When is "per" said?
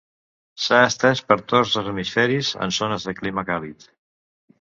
1.31-1.37